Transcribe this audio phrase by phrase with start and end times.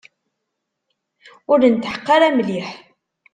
[1.51, 2.69] Ur netḥeqqeq ara mliḥ.